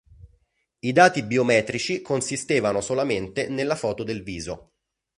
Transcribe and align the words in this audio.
I 0.79 0.91
dati 0.93 1.21
biometrici 1.21 2.01
consistevano 2.01 2.81
solamente 2.81 3.49
nella 3.49 3.75
foto 3.75 4.03
del 4.03 4.23
viso. 4.23 4.71